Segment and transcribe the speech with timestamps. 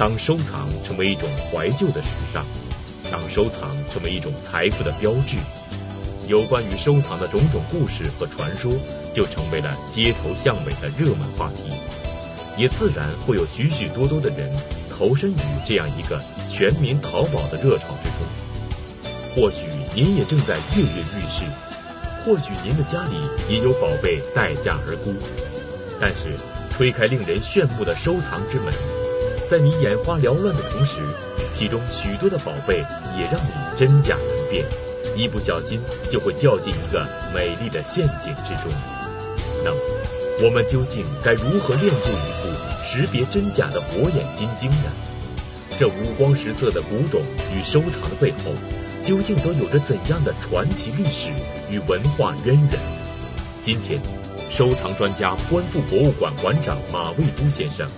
[0.00, 2.42] 当收藏成为一种怀旧的时尚，
[3.12, 5.36] 当收藏成为一种财富的标志，
[6.26, 8.72] 有关于收藏的种种故事和传说，
[9.12, 11.70] 就成为了街头巷尾的热门话题，
[12.56, 14.50] 也自然会有许许多多的人
[14.88, 15.36] 投身于
[15.66, 19.36] 这样一个全民淘宝的热潮之中。
[19.36, 21.44] 或许您也正在跃跃欲试，
[22.24, 23.16] 或许您的家里
[23.50, 25.14] 也有宝贝待价而沽，
[26.00, 26.38] 但是
[26.70, 28.72] 推开令人炫目的收藏之门，
[29.50, 31.00] 在你眼花缭乱的同时，
[31.52, 32.84] 其中许多的宝贝
[33.18, 34.64] 也让你真假难辨，
[35.16, 37.04] 一不小心就会掉进一个
[37.34, 38.72] 美丽的陷阱之中。
[39.64, 39.76] 那么，
[40.44, 42.48] 我们究竟该如何练就一副
[42.86, 44.92] 识别真假的火眼金睛呢？
[45.80, 47.20] 这五光十色的古董
[47.52, 48.54] 与收藏的背后，
[49.02, 51.28] 究竟都有着怎样的传奇历史
[51.68, 52.68] 与文化渊源？
[53.60, 54.00] 今天，
[54.48, 57.88] 收藏专家观复博物馆馆长马未都先生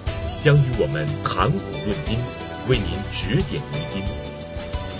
[0.42, 2.18] 将与我们谈古论今，
[2.68, 4.02] 为您指点迷津。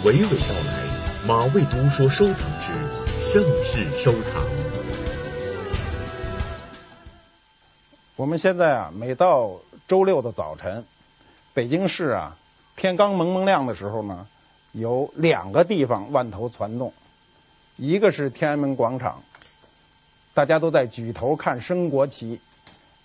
[0.05, 2.73] 娓娓道来，马未都说收藏之
[3.21, 4.41] 盛世收藏。
[8.15, 10.85] 我们现在啊，每到周六的早晨，
[11.55, 12.37] 北京市啊，
[12.77, 14.29] 天刚蒙蒙亮的时候呢，
[14.71, 16.93] 有两个地方万头攒动，
[17.75, 19.25] 一个是天安门广场，
[20.35, 22.39] 大家都在举头看升国旗；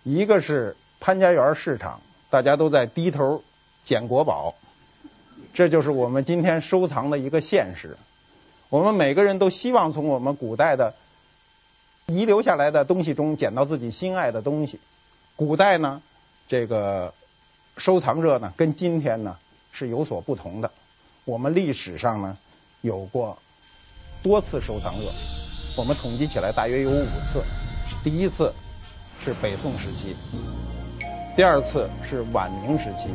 [0.03, 1.99] 一个是潘家园市场，
[2.29, 3.43] 大家都在低头
[3.85, 4.55] 捡国宝。
[5.53, 7.97] 这就是我们今天收藏的一个现实。
[8.69, 10.93] 我们每个人都希望从我们古代的
[12.05, 14.79] 遗留下来的东西中捡到自己心爱的东西。
[15.35, 16.01] 古代呢，
[16.47, 17.13] 这个
[17.77, 19.37] 收藏热呢，跟今天呢
[19.71, 20.71] 是有所不同的。
[21.25, 22.37] 我们历史上呢
[22.81, 23.37] 有过
[24.21, 25.11] 多次收藏热，
[25.77, 27.43] 我们统计起来大约有五次。
[28.03, 28.53] 第一次
[29.21, 30.15] 是北宋时期，
[31.37, 33.09] 第二次是晚明时期，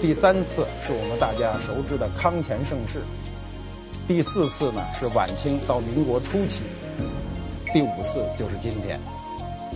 [0.00, 3.02] 第三次是我们大家熟知的康乾盛世，
[4.08, 6.62] 第四次呢是晚清到民国初期，
[7.70, 8.98] 第五次就是今天。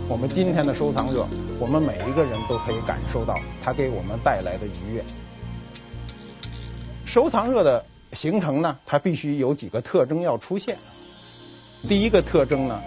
[0.08, 1.26] 我们今天的收藏热，
[1.60, 5.04] 我们每一个人都可以感受到它给我们带来的愉悦。
[7.04, 10.78] 收藏热的形成呢，它必须有几个特征要出现。
[11.86, 12.80] 第一个特征呢，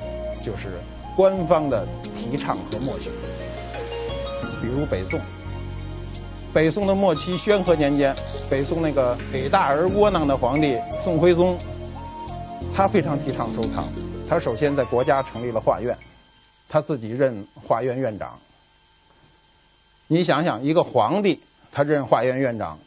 [0.44, 0.80] 就是
[1.16, 1.88] 官方的
[2.18, 3.12] 提倡和默许。
[4.62, 5.20] 比如北宋，
[6.54, 8.16] 北宋的末期宣和年间，
[8.50, 11.58] 北宋那个伟大而窝囊的皇帝宋徽宗，
[12.76, 13.88] 他非常提倡收藏。
[14.28, 15.98] 他首先在国家成立了画院。
[16.72, 18.38] 他自己任画院院长，
[20.06, 22.78] 你想想，一个皇帝他任画院院长，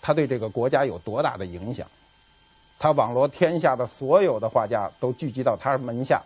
[0.00, 1.86] 他对这个国家有多大的影响？
[2.80, 6.22] 他网罗天下的所有的画家都聚集到他门下，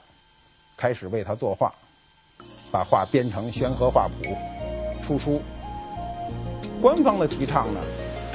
[0.79, 1.75] 开始为他作画，
[2.71, 4.25] 把画编成《宣和画谱》，
[5.07, 5.41] 出书。
[6.81, 7.81] 官方的提倡呢，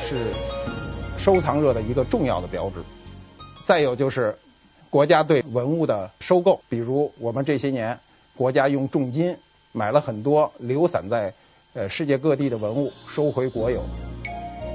[0.01, 0.15] 是
[1.17, 2.75] 收藏热的一个重要的标志。
[3.65, 4.37] 再有就是。
[4.89, 7.97] 国家对文物的收购，比如我们这些年，
[8.35, 9.37] 国家用重金
[9.71, 11.33] 买了很多流散在
[11.73, 13.81] 呃世界各地的文物，收回国有。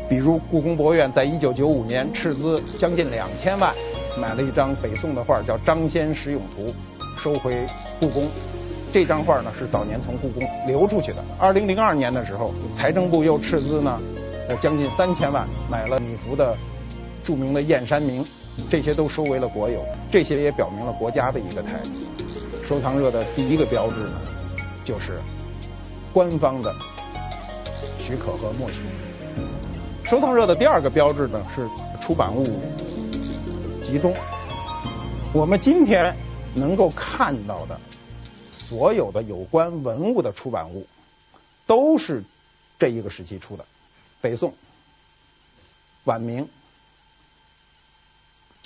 [0.09, 3.75] 比如故宫博物院在一九九五年斥资将近两千万，
[4.19, 6.65] 买了一张北宋的画，叫《张先十勇图》，
[7.23, 7.67] 收回
[8.01, 8.27] 故宫。
[8.93, 11.25] 这张画呢是早年从故宫流出去的。
[11.39, 14.01] 二零零二年的时候，财政部又斥资呢
[14.49, 16.57] 呃将近三千万，买了米芾的
[17.23, 18.25] 著名的《燕山明》。
[18.71, 21.91] 这些都收为了国有，这些也表明了国家的一个态度。
[22.65, 24.21] 收藏热的第一个标志呢，
[24.83, 25.21] 就是
[26.15, 26.75] 官方的
[27.99, 28.81] 许可和默许。
[30.05, 31.69] 收藏热的第二个标志呢，是
[32.01, 32.47] 出版物
[33.85, 34.15] 集中。
[35.35, 36.17] 我们今天
[36.55, 37.79] 能够看到的
[38.69, 40.87] 所有的有关文物的出版物，
[41.67, 42.25] 都是
[42.79, 43.65] 这一个时期出的：
[44.21, 44.55] 北宋、
[46.05, 46.49] 晚明。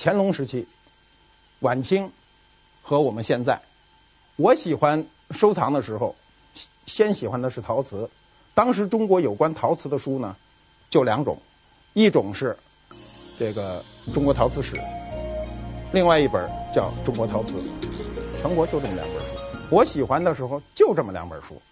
[0.02, 0.66] 乾隆时期、
[1.58, 2.10] 晚清
[2.80, 3.60] 和我们现在，
[4.36, 6.16] 我喜欢收藏的时候，
[6.86, 8.08] 先喜欢的是陶瓷。
[8.54, 10.36] 当时中国有关陶瓷的书呢，
[10.88, 11.38] 就两种，
[11.92, 12.56] 一种是
[13.38, 14.76] 这个《中国陶瓷史》，
[15.92, 17.53] 另外一本叫《中国陶瓷》，
[18.41, 19.19] 全国就这么两本。
[19.70, 21.62] 我喜欢的时候就这么两本书，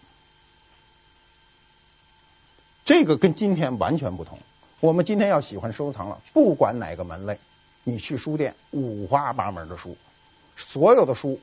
[2.85, 4.39] 这个跟今天完全不同。
[4.79, 7.37] 我们今天要喜欢收藏了，不管哪个门类。
[7.83, 9.97] 你去书店，五花八门的书，
[10.55, 11.39] 所有的书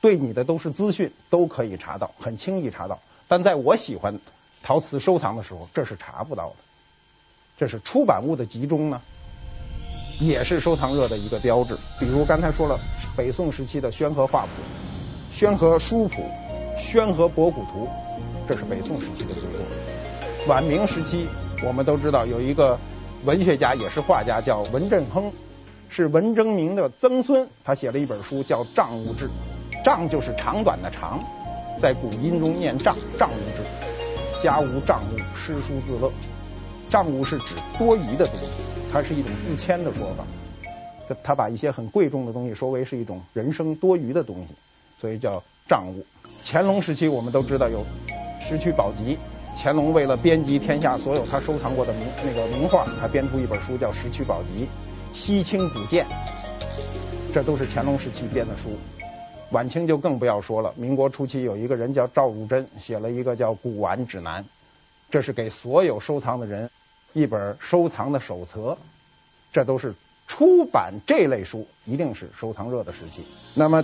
[0.00, 3.00] 对你的都是资讯，都可以查到，很轻易查到。
[3.28, 4.20] 但在我喜欢
[4.62, 6.56] 陶瓷收藏的时候，这是查不到的。
[7.56, 9.00] 这是出版物的集中呢，
[10.20, 11.78] 也是收藏热的一个标志。
[11.98, 12.78] 比如刚才说了，
[13.16, 14.48] 北宋时期的《宣和画谱》、
[15.38, 16.20] 《宣和书谱》、
[16.82, 17.86] 《宣和博古图》，
[18.48, 19.60] 这是北宋时期的著作。
[20.48, 21.28] 晚明时期，
[21.64, 22.76] 我们都知道有一个
[23.24, 25.30] 文学家也是画家叫文振亨，
[25.88, 29.26] 是文征明的曾孙，他写了一本书叫《账务志》，
[29.84, 31.20] 账就是长短的长，
[31.80, 32.96] 在古音中念账。
[33.16, 36.10] 账务志，家无账务，诗书自乐。
[36.88, 38.48] 账务是指多余的东西，
[38.92, 40.24] 它是一种自谦的说法。
[41.22, 44.48] 他把一些很贵重的东西说为是一种人生多余的东西，
[45.00, 46.04] 所以叫账物。
[46.44, 47.80] 乾隆时期我们都知道有
[48.48, 49.14] 《石渠宝笈》，
[49.56, 54.62] 乾隆为了编辑天下所有他收藏过的名那个名画，他编出一本书叫《石渠宝笈》，
[55.12, 56.06] 西清古鉴，
[57.32, 58.70] 这都是乾隆时期编的书。
[59.50, 64.44] 晚清就更不要说了，民国初期有一个人叫赵汝珍，写了一个叫《古玩指南》，
[65.10, 66.70] 这是给所有收藏的人。
[67.14, 68.76] 一本收藏的手册，
[69.50, 69.94] 这都是
[70.28, 73.24] 出版这类书，一定是收藏热的时期。
[73.54, 73.82] 那么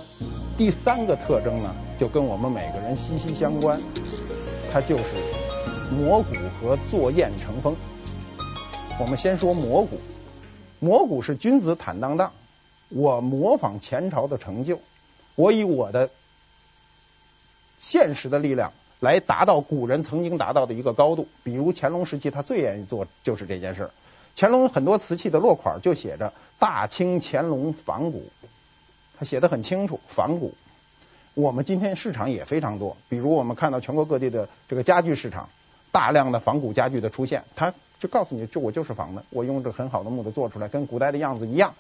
[0.57, 3.81] 第三个特征呢，就跟我们每个人息息相关，
[4.71, 5.05] 它就是
[5.91, 7.75] 摹古和作艳成风。
[9.01, 9.99] 我们先说摹古，
[10.81, 12.33] 摹古是君子坦荡荡，
[12.91, 14.79] 我模仿前朝的成就，
[15.35, 16.11] 我以我的
[17.81, 18.73] 现实的力量。
[19.01, 23.91] 来达到古人曾经达到的一个高度，比如乾隆时期，他最愿意做就是这件事儿。
[24.37, 28.31] 乾隆很多瓷器的落款就写着“大清乾隆仿古”，
[29.19, 30.01] 他写的很清楚。
[30.09, 30.55] 仿古，
[31.35, 35.49] 我们今天市场也非常多，比如我们看到全国各地的这个家具市场，
[35.93, 41.75] 大量的仿古家具的出现，他就告诉你，这我就是仿的，我用这很好的木头做出来，跟古代的样子一样。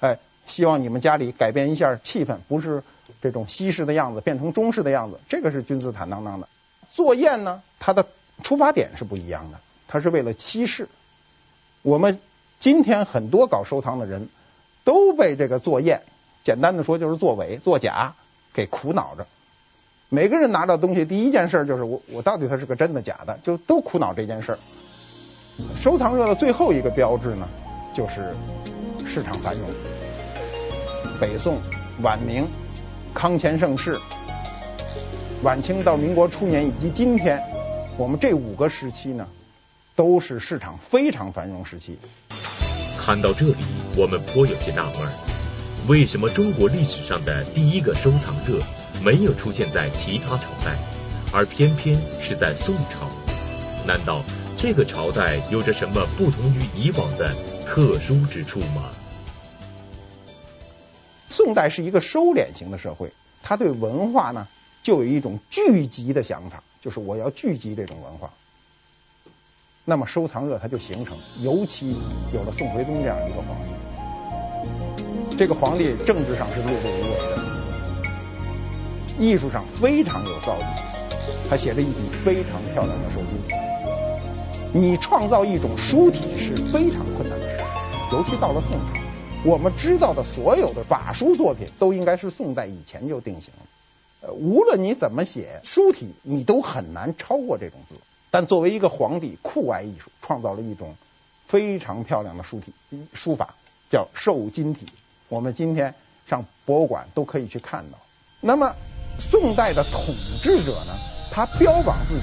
[0.00, 2.82] 哎，希望你们家里改变一下气氛，不是
[3.20, 6.48] 这种西式的样子，变成中式的样子，这个是君子坦荡荡的。
[6.90, 8.06] 做砚呢，它的
[8.42, 10.88] 出发点是不一样的，它是为了欺世。
[11.82, 12.18] 我们
[12.58, 14.28] 今天很多搞收藏的人
[14.84, 16.02] 都被这个作艳，
[16.44, 18.14] 简单的说就是作伪、作假
[18.52, 19.26] 给苦恼着。
[20.10, 24.58] 每个人拿到东西，第一件事就是我我到底它是个真的假的，就都苦恼这件事儿。
[25.74, 27.48] 收藏热的最后一个标志呢，
[27.94, 28.34] 就是
[29.06, 29.70] 市场繁荣。
[31.20, 31.58] 北宋、
[32.02, 32.46] 晚明、
[33.14, 33.98] 康乾盛世。
[35.42, 37.42] 晚清到民国初年以及今天，
[37.96, 39.26] 我们这五个时期呢，
[40.00, 41.98] 都是市场非常繁荣时期。
[42.98, 43.56] 看到这里，
[43.98, 44.94] 我们颇有些纳闷，
[45.88, 48.58] 为什么中国历史上的第一个收藏热
[49.04, 50.74] 没有出现在其他朝代，
[51.34, 53.10] 而偏偏是在宋朝？
[53.86, 54.22] 难道
[54.56, 57.34] 这个朝代有着什么不同于以往的
[57.66, 58.88] 特殊之处吗？
[61.28, 63.12] 宋代是一个收敛型的社会，
[63.42, 64.48] 它对文化呢，
[64.82, 68.30] 就有一种聚集的想法，就是我要聚集这种文化，
[69.90, 71.18] 那么收藏热它就形成。
[71.42, 71.96] 尤其
[72.32, 77.36] 有了宋徽宗这样一个皇帝，这个皇帝政治上是碌碌无为的，
[79.18, 80.62] 艺术上非常有造诣，
[81.48, 83.26] 他写了一笔非常漂亮的瘦金。
[84.72, 87.64] 你创造一种书体是非常困难的事，
[88.12, 89.00] 尤其到了宋朝，
[89.44, 94.28] 我们知道的所有的法书作品都应该是宋代以前就定型了。
[94.28, 97.96] 呃，无论你怎么写书体，你都很难超过这种字。
[98.30, 100.94] 但作为一个皇帝，酷爱艺术，创造了一种
[101.46, 102.72] 非常漂亮的书体
[103.12, 103.54] 书法，
[103.90, 104.86] 叫瘦金体。
[105.28, 105.94] 我们今天
[106.28, 107.98] 上博物馆都可以去看到。
[108.40, 108.74] 那么，
[109.18, 110.02] 宋代的统
[110.42, 110.94] 治者呢，
[111.32, 112.22] 他标榜自己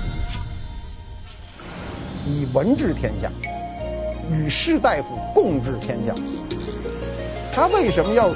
[2.26, 3.32] 以文治天下，
[4.32, 6.16] 与士大夫共治天下。
[7.54, 8.34] 他为什么要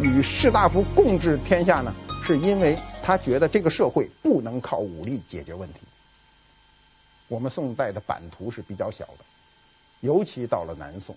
[0.00, 1.94] 与士大夫共治天下呢？
[2.24, 5.80] 是因为他觉得这个社会不能靠武力解决问题。
[7.32, 9.24] 我们宋代的版图是比较小的，
[10.00, 11.16] 尤其到了南宋，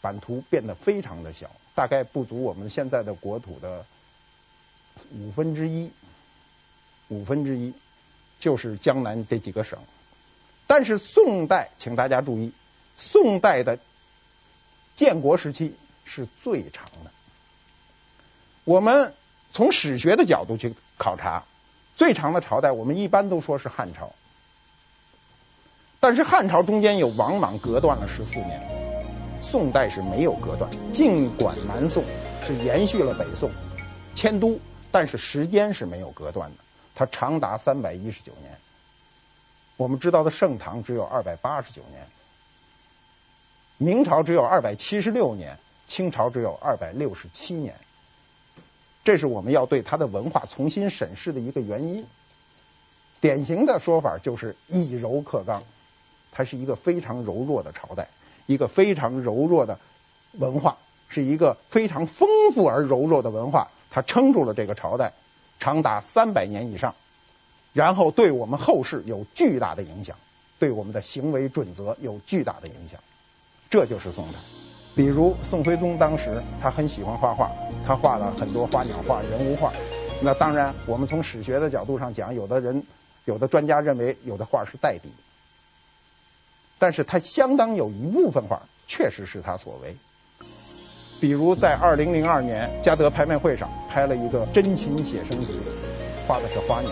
[0.00, 3.84] 版图变得非常的小，大概不足我们现在的国土的
[5.10, 5.90] 五分之一，
[7.08, 7.74] 五分之一
[8.38, 9.80] 就是江南这几个省。
[10.68, 12.52] 但是宋代，请大家注意，
[12.96, 13.80] 宋代的
[14.94, 17.10] 建国时期是最长的。
[18.64, 19.12] 我们。
[19.50, 21.44] 从史学的角度去考察，
[21.96, 24.12] 最长的朝代我们一般都说是汉朝，
[26.00, 28.62] 但是汉朝中间有往往隔断了十四年，
[29.42, 30.70] 宋代是没有隔断。
[30.92, 32.04] 尽管南宋
[32.46, 33.50] 是延续了北宋
[34.14, 34.60] 迁都，
[34.92, 36.56] 但是时间是没有隔断的，
[36.94, 38.56] 它长达三百一十九年。
[39.76, 42.06] 我们知道的盛唐只有二百八十九年，
[43.76, 47.74] 明朝只有二百七十六年，清朝只有二百六十七年。
[49.04, 52.06] 这是我们要对他的文化重新审视的一个原因。
[53.20, 55.64] 典型的说法就是以柔克刚，
[56.32, 58.08] 它是一个非常柔弱的朝代，
[58.46, 59.78] 一个非常柔弱的
[60.32, 65.12] 文化，是一个非常丰富而柔弱的文化，它撑住了这个朝代
[65.58, 66.94] 长达三百年以上，
[67.72, 70.16] 然后对我们后世有巨大的影响。
[70.60, 72.98] 对我们的行为准则有巨大的影响。
[73.70, 74.38] 这就是宋代。
[74.96, 77.48] 比如宋徽宗当时他很喜欢画画，
[77.86, 79.72] 他画了很多花鸟画、人物画。
[80.20, 82.82] 那当然，我们从史学的角度上讲，有的人、
[83.24, 85.10] 有的专家认为有的画是代笔，
[86.78, 89.96] 但是他相当有一部分画确实是他所为。
[91.20, 95.52] 比如在二零零二年嘉德拍卖会上拍了一个真禽写生图，
[96.26, 96.90] 画的是花鸟，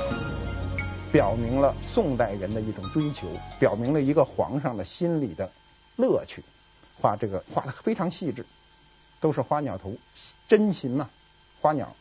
[1.12, 3.28] 表明了宋代人的一种追求，
[3.60, 5.50] 表明了一个皇上的心理的
[5.94, 6.42] 乐趣。
[7.00, 8.44] 画这个画的非常细致，
[9.20, 9.96] 都是花鸟图，
[10.48, 11.08] 真禽呐，
[11.60, 11.94] 花鸟。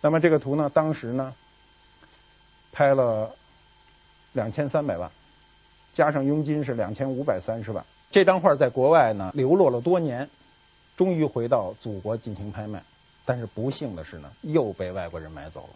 [0.00, 1.34] 那么这个图呢，当时呢
[2.72, 3.34] 拍了
[4.32, 5.10] 两千三百万，
[5.94, 7.84] 加上佣金是两千五百三十万。
[8.10, 10.28] 这张画在国外呢流落了多年，
[10.96, 12.82] 终于回到祖国进行拍卖，
[13.24, 15.70] 但是不幸的是呢，又被外国人买走了，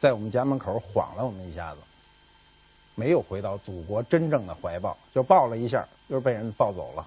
[0.00, 1.80] 在我们家门口晃了我们一下子，
[2.94, 7.06] 没有回到祖国真正的怀抱，就抱了一下，又被人抱走了。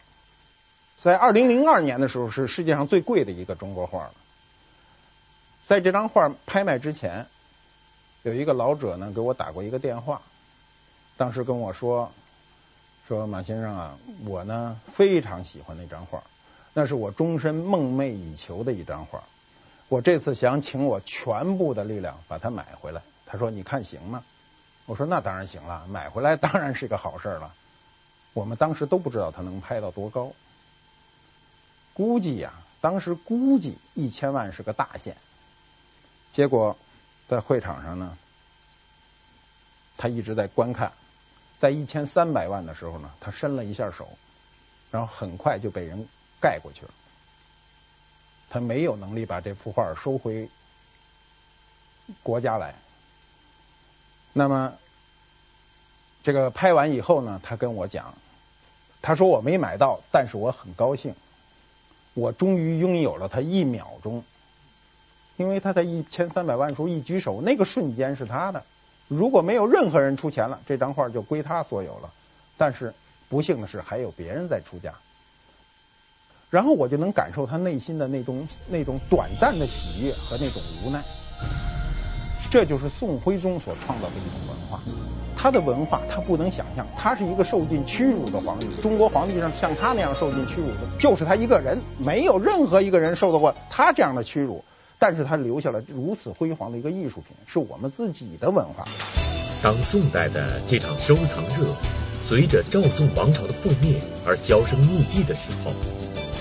[1.01, 4.13] 在二零零二年的时候，是世界上最贵的一个中国画了。
[5.65, 7.25] 在这张画拍卖之前，
[8.21, 10.21] 有一个老者呢给我打过一个电话，
[11.17, 12.11] 当时跟我说
[13.11, 16.23] ：“说马先生啊，我呢非常喜欢那张画，
[16.73, 19.23] 那是我终身梦寐以求的一张画。
[19.89, 24.23] 我这次想请我全部的力量把它买回来。”他说：“你看行吗？”
[24.87, 27.53] 我说：“那当然行了，买回来当然是个好事了。”
[28.31, 30.31] 我们当时都不知道他能拍到多高。
[31.93, 35.17] 估计呀，当时估计一千万是个大限。
[36.31, 36.77] 结果
[37.27, 38.17] 在会场上呢，
[39.97, 40.93] 他一直在观看，
[41.61, 44.09] 在一千三百万的时候呢，他伸了一下手，
[44.89, 46.07] 然后很快就被人
[46.41, 46.91] 盖过去了。
[48.49, 50.49] 他没有能力把这幅画收回
[52.23, 52.73] 国家来。
[54.33, 54.73] 那么
[56.23, 58.15] 这个拍完以后呢，他跟我讲，
[59.03, 61.13] 他说我没买到，但是我很高兴。
[62.15, 64.23] 我终于拥有了它一秒钟，
[65.37, 68.65] 因为他在一千三百万时候一举手，那个瞬间是他的。
[69.13, 72.09] 如果没有任何人出钱了，这张画就归他所有了。
[72.57, 72.93] 但是
[73.27, 74.93] 不幸的是，还有别人在出价。
[76.49, 81.03] 然后我就能感受他内心的那种那种短暂的喜悦和那种无奈。
[82.49, 84.79] 这就是宋徽宗所创造的一种文化。
[85.35, 88.69] 他的文化，他不能想象，他是一个受尽屈辱的皇帝。
[88.81, 94.63] 中国皇帝上像他那样受尽屈辱的，就是他一个人，没有任何一个人受到过他这样的屈辱。
[95.01, 98.85] 但是他留下了如此辉煌的一个艺术品，是我们自己的文化。
[99.63, 101.65] 当宋代的这场收藏热
[102.21, 105.73] 随着赵宋王朝的覆灭而销声匿迹的时候，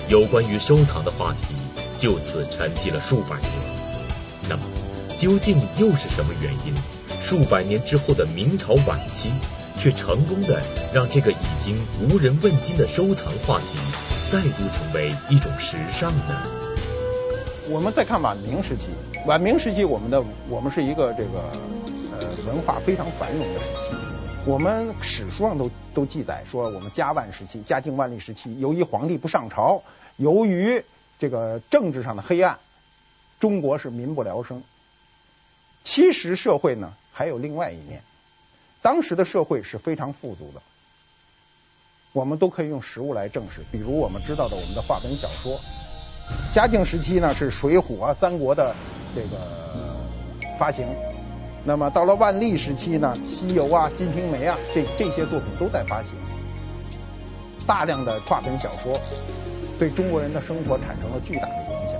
[0.09, 1.55] 有关于收藏的话题
[1.97, 3.49] 就此沉寂了数百年。
[4.47, 4.61] 那么，
[5.17, 6.75] 究竟又是什么原因？
[7.19, 9.31] 数百年之后的明朝晚期，
[9.75, 10.61] 却成功的
[10.93, 13.79] 让这个已经无人问津的收藏话题
[14.31, 16.60] 再度成为一种时尚呢？
[17.71, 18.87] 我们再看晚明时期，
[19.25, 21.39] 晚明时期我们的我们是一个这个
[22.11, 23.95] 呃文化非常繁荣的时期。
[24.45, 29.83] 我们史书上都都记载说，我们嘉万时期、嘉靖万历时期，由于皇帝不上朝，
[30.17, 30.83] 由于
[31.17, 32.59] 这个政治上的黑暗，
[33.39, 34.61] 中国是民不聊生。
[35.85, 38.03] 其实社会呢，还有另外一面，
[38.81, 40.61] 当时的社会是非常富足的，
[42.11, 43.61] 我们都可以用实物来证实。
[43.71, 45.57] 比如我们知道的我们的话本小说，
[46.51, 48.75] 嘉靖时期呢是《水浒》啊、《三国》的
[49.15, 49.37] 这个
[50.59, 50.85] 发行，
[51.63, 56.09] 那么到了万历时期呢，《西游》啊、《金瓶梅》啊，这这些作品都在发行，
[57.65, 58.91] 大量的话本小说
[59.79, 61.99] 对中国人的生活产生了巨大的影响。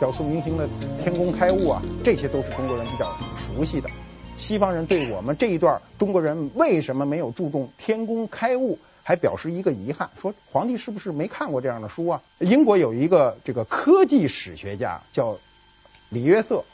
[0.00, 0.66] 小宋明星的
[1.02, 3.90] 《天工开物》啊，这些都是中国人比较熟悉的。
[4.38, 8.78] 西方人对我们这一段中国人为什么没有注重天工开物，
[9.10, 12.22] 还表示一个遗憾，说皇帝是不是没看过这样的书啊？
[12.38, 15.36] 英国有一个这个科技史学家叫
[16.10, 16.64] 李约瑟，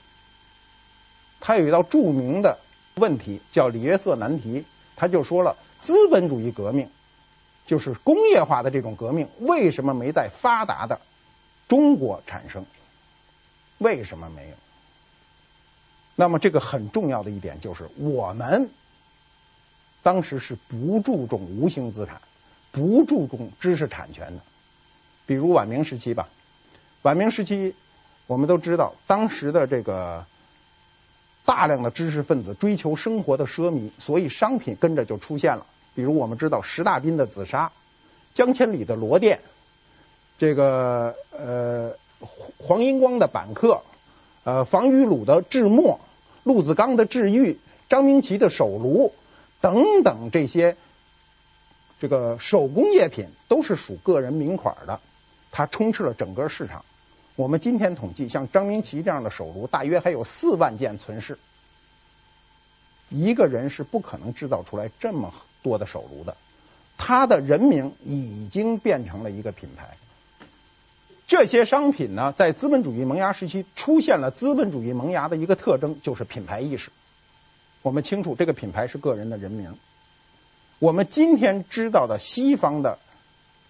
[1.40, 2.58] 他有一道著名的
[2.96, 4.66] 问题叫李约瑟难题，
[4.96, 6.90] 他就说了，资本主义革命
[7.64, 11.00] 就是工业化的这种革命，为什么没在发达的
[11.68, 12.66] 中国产生？
[13.78, 14.54] 为什么没有？
[16.16, 18.68] 那么这个很重要的一点就是，我们
[20.06, 22.20] 当时是不注重无形资产，
[22.70, 24.42] 不注重知识产权的。
[25.26, 26.28] 比如晚明时期吧，
[27.02, 27.74] 晚明时期
[28.28, 30.24] 我们都知道，当时的这个
[31.44, 35.66] 大量的知识分子追求生活的奢靡，所以商品跟着就出现了。
[35.96, 37.72] 比如我们知道石大彬的紫砂，
[38.32, 39.40] 江千里的罗甸，
[40.38, 41.96] 这个呃。
[42.18, 43.82] 黄黄英光的板刻，
[44.44, 46.00] 呃，房于鲁的制墨，
[46.44, 47.58] 陆子刚的制玉，
[47.90, 49.12] 张明奇的手炉
[49.66, 50.76] 等等这些
[51.98, 55.00] 这个手工业品都是属个人名款的，
[55.50, 56.84] 它充斥了整个市场。
[57.34, 61.36] 我们今天统计，像张明奇这样的手炉，大约还有四万件存世。
[63.08, 66.36] 一个人是不可能制造出来这么多的手炉的，
[66.96, 69.96] 他的人名已经变成了一个品牌。
[71.26, 76.92] 这些商品呢，在资本主义萌芽时期出现了资本主义萌芽的一个特征，就是品牌意识。
[77.86, 79.78] 我们清楚，这个品牌是个人的人名。
[80.80, 82.98] 我们今天知道的西方的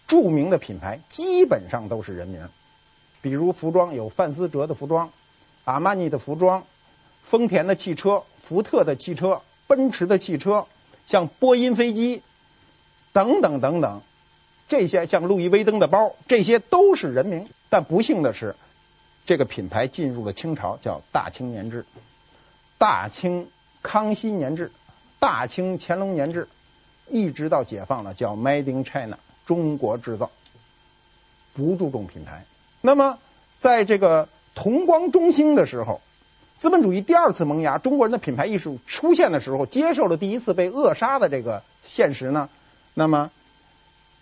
[0.08, 2.49] 著名的品牌，基本上都是人名。
[3.20, 5.11] 比如服装有范思哲的服装、
[5.66, 6.64] 阿玛尼的服装、
[7.23, 8.23] 丰田的汽车。
[8.40, 10.66] 福特的汽车、奔驰的汽车，
[11.06, 12.23] 像波音飞机
[13.12, 14.00] 等等等等，
[14.66, 17.50] 这些像路易威登的包，这些都是人名。
[17.68, 18.56] 但不幸的是，
[19.26, 21.85] 这个品牌进入了清朝，叫大清年制、
[22.78, 23.49] 大清
[23.87, 24.73] 康熙年制、
[25.21, 26.49] 大清乾隆年制，
[27.09, 29.16] 一直到解放了，叫 Made in China，
[29.47, 30.33] 中国制造，
[31.55, 32.45] 不注重品牌。
[32.81, 33.21] 那么，
[33.61, 36.00] 在这个同光中兴的时候。
[36.59, 42.49] 资本主义第二次萌芽，中国人的品牌意识出现的时候，接受了第一次被扼杀的这个现实呢。
[42.95, 43.31] 那么，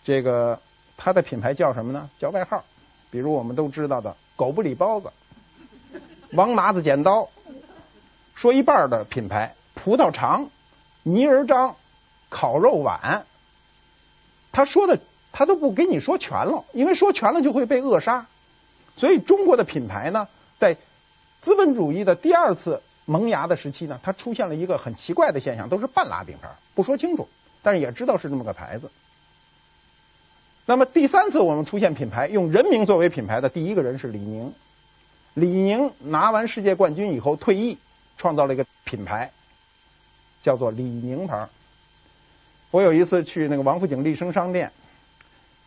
[0.02, 0.58] 这个
[0.96, 2.10] 它的品牌叫什么呢？
[2.18, 2.64] 叫外号，
[3.12, 5.12] 比如我们都知道的“狗不理包子”、
[6.34, 7.30] “王麻子剪刀”。
[8.34, 10.50] 说一半的品牌：葡萄肠、
[11.02, 11.76] 泥人张、
[12.28, 13.24] 烤肉碗。
[14.52, 14.98] 他说的
[15.32, 18.26] 他都不给你说全了，因为说全了就会被扼杀。
[18.96, 20.76] 所以中国的品牌呢，在
[21.40, 27.28] 资本主义的第二次萌芽的时期呢，它出现了一个很奇怪的现象，都是半拉饼牌，不说清楚，
[27.62, 28.90] 但是也知道是这么个牌子。
[30.66, 34.54] 那么第三次我们出现品牌，用人名作为品牌的第一个人是李宁。
[35.34, 37.76] 李宁拿完世界冠军以后退役，
[38.16, 39.30] 创造了一个品牌，
[40.42, 41.48] 叫做李宁牌。
[42.70, 44.72] 我有一次去那个王府井丽声商店，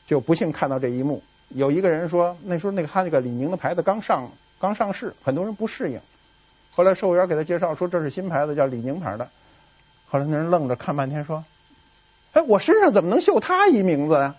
[0.06, 4.30] 就不幸看到这一幕，有一个人说，那时候那个他那个李宁的牌子刚上。
[4.60, 6.00] 刚上市，很多人不适应。
[6.71, 9.30] 后来售货员给他介绍说，这是新牌子，叫李宁牌的。
[10.08, 11.45] 后来那人愣着看半天，说
[12.34, 14.36] ：“哎，我身上怎么能绣他一名字呀？”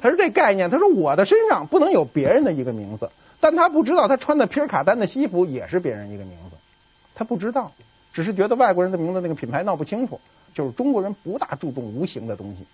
[0.00, 6.45] 他说：“这概念，他说我的身上不能有别人的一个名字。”但他不知道，他穿的皮尔卡丹的西服也是别人一个名字。
[7.16, 7.72] 他不知道，
[8.12, 10.20] 只是觉得外国人的名字那个品牌闹不清楚。
[10.54, 12.64] 就是中国人不大注重无形的东西。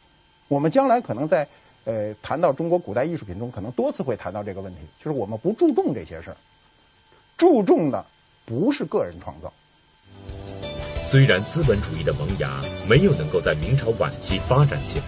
[0.48, 1.48] 我们将来可能在
[1.84, 6.36] 呃谈到中国古代艺术品中，可能多次会谈到这个问题，就是我们不注重这些事儿。
[7.36, 8.04] 注重的
[8.44, 9.52] 不是个人创造。
[11.04, 15.04] 虽然资本主义的萌芽没有能够在明朝晚期发展起来，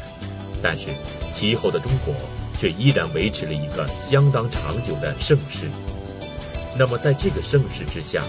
[0.62, 0.88] 但是
[1.30, 2.12] 其后的中国
[2.58, 5.70] 却依然维持了一个相当长久的盛世。
[6.76, 8.20] 那么在这个盛世之下，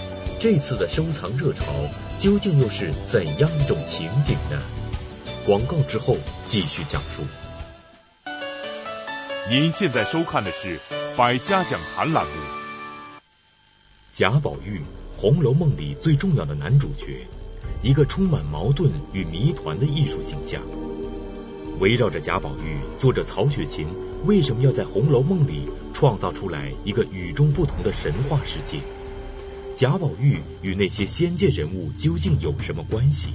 [0.48, 1.64] 这次的收藏热潮
[2.20, 4.62] 究竟又是怎样一种情景呢？
[5.44, 7.24] 广告之后继续讲述。
[9.50, 10.78] 您现在收看的是
[11.16, 12.32] 《百家讲坛》栏目。
[14.12, 14.78] 贾宝玉，
[15.20, 17.26] 《红楼梦》里最重要的男主角，
[17.82, 20.62] 一个充满矛盾与谜团的艺术形象。
[21.80, 23.88] 围绕着贾宝玉，作者曹雪芹
[24.24, 28.78] 为什么要在《红楼梦》里创造出来一个与众不同的神话世界？
[29.76, 33.28] 贾宝玉与那些仙界人物究竟有什么关系？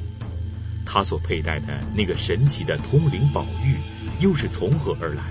[0.88, 3.76] 他所佩戴的那个神奇的通灵宝玉
[4.20, 5.22] 又是从何而来？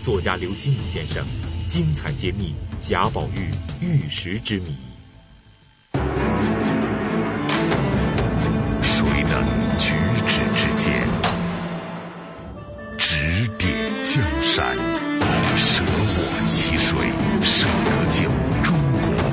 [0.00, 1.26] 作家刘心武先生。
[1.66, 3.50] 精彩揭秘贾宝玉
[3.84, 4.76] 玉石之谜。
[8.82, 9.94] 谁能举
[10.26, 11.08] 止之间，
[12.98, 14.76] 指点江山？
[15.56, 16.96] 舍我其谁，
[17.42, 18.30] 舍得酒，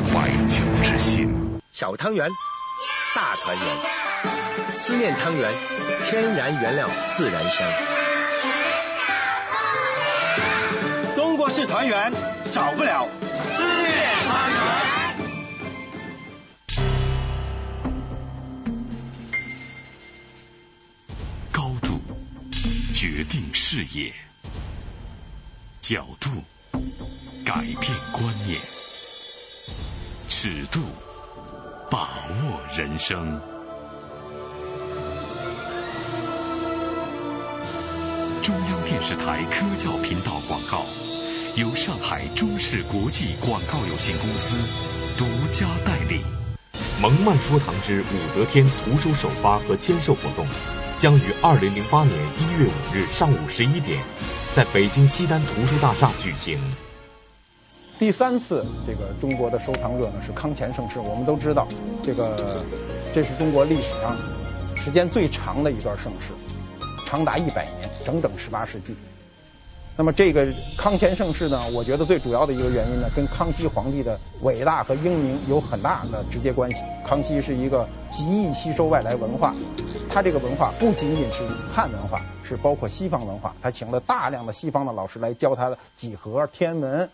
[0.10, 1.62] 中国白酒之心。
[1.72, 2.28] 小汤圆，
[3.16, 5.52] 大团圆，思念汤圆，
[6.06, 7.68] 天然原料，自然香。
[11.52, 12.14] 是团圆，
[12.46, 13.08] 少不了
[13.44, 13.92] 思念
[14.28, 14.58] 汤圆。
[21.52, 22.00] 高度
[22.94, 24.14] 决定视野，
[25.82, 26.30] 角度
[27.44, 28.60] 改变观念，
[30.32, 30.80] 尺度
[31.90, 33.42] 把握人生。
[38.44, 40.86] 中央电视台科教频道广告。
[41.56, 46.22] 由上海中视国际广告有限公司独家代理。
[47.02, 50.46] 蒙曼说堂之武则天图书首发和签售活动
[51.00, 54.00] 将于二零零八年一月五日上午十一点
[54.52, 56.60] 在北京西单图书大厦举行。
[58.00, 61.68] 第三次这个中国的收藏热呢是康乾盛世，我们都知道
[62.02, 62.64] 这个
[63.14, 64.16] 这是中国历史上
[64.78, 66.32] 时间最长的一段盛世，
[67.06, 67.90] 长达一百年。
[68.06, 68.96] 整整十八世纪。
[69.98, 76.82] 那么这个康乾盛世呢，我觉得最主要的一个原因呢，跟康熙皇帝的伟大和英明有很大的直接关系。
[77.06, 79.54] 康熙是一个极易吸收外来文化，
[80.10, 83.54] 他这个文化不仅仅是汉文化，是包括西方文化。
[83.62, 87.10] 他请了大量的西方的老师来教他的几何、天文、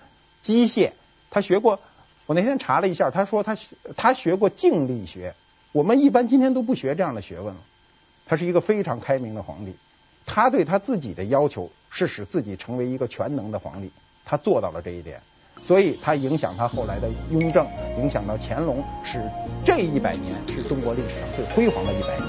[0.46, 0.92] 机械。
[1.32, 1.80] 他学过，
[2.26, 3.58] 我那天查了一下，他说他
[3.98, 5.34] 他学过静力学。
[5.72, 7.62] 我们一般今天都不学这样的学问了。
[8.26, 9.74] 他是一个非常开明的皇帝，
[10.26, 11.72] 他对他自己的要求。
[11.98, 13.90] 是使自己成为一个全能的皇帝，
[14.26, 15.22] 他做到了这一点，
[15.64, 17.66] 所以他影响他后来的雍正，
[18.00, 19.22] 影响到乾隆，使
[19.64, 22.28] 这一百年是中国历史上最辉煌的一百年。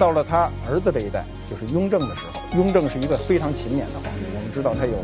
[0.00, 4.24] 到了他儿子这一代，就是雍正的时候，雍正是一个非常勤勉的皇帝。
[4.34, 4.96] 我们知道他有